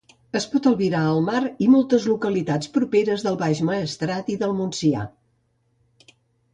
Es 0.37 0.45
pot 0.53 0.69
albirar 0.69 1.01
el 1.09 1.21
mar 1.27 1.41
i 1.65 1.67
moltes 1.75 2.09
localitats 2.13 2.73
propers 2.79 3.27
del 3.29 3.39
Baix 3.45 3.63
Maestrat 3.71 4.35
i 4.37 4.43
del 4.45 4.59
Montsià. 4.65 5.09